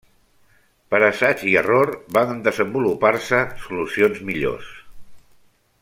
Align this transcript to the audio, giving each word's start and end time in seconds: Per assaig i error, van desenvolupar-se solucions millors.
Per 0.93 1.01
assaig 1.07 1.43
i 1.51 1.53
error, 1.61 1.91
van 2.17 2.41
desenvolupar-se 2.47 3.43
solucions 3.67 4.27
millors. 4.31 4.73